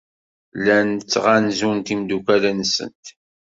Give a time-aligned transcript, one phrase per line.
[0.57, 3.05] Llant ttɣanzunt imeddukal-nsent.